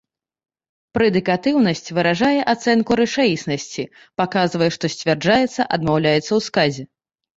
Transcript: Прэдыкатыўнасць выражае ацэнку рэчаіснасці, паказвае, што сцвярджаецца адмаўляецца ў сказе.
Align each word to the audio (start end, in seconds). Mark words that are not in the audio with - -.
Прэдыкатыўнасць 0.97 1.93
выражае 1.97 2.39
ацэнку 2.55 2.91
рэчаіснасці, 3.01 3.83
паказвае, 4.23 4.69
што 4.77 4.85
сцвярджаецца 4.95 5.61
адмаўляецца 5.79 6.29
ў 6.37 6.41
сказе. 6.49 6.83